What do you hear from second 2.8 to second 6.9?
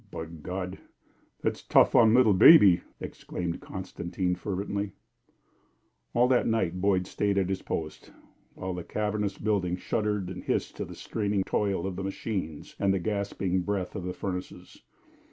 exclaimed Constantine, fervently. All that night